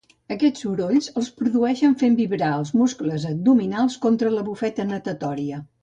Aquests 0.35 0.61
sorolls 0.63 1.09
els 1.21 1.29
produeixen 1.41 1.93
fent 2.03 2.17
vibrar 2.21 2.49
els 2.63 2.73
muscles 2.81 3.29
abdominals 3.35 3.99
contra 4.07 4.33
la 4.39 4.49
bufeta 4.53 4.89
natatòria. 4.95 5.63